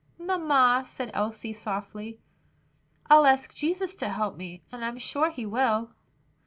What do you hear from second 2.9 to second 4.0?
"I'll ask Jesus